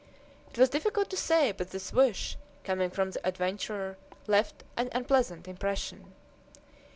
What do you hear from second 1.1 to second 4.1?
to say, but this wish, coming from the adventurer,